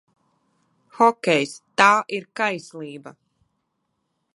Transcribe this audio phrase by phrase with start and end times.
[0.99, 1.53] Hokejs-
[1.83, 1.91] t?
[2.19, 3.17] ir kaisl?ba!